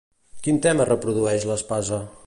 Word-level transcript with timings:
Quin 0.47 0.57
tema 0.65 0.89
reprodueix 0.91 1.47
l'espasa? 1.51 2.03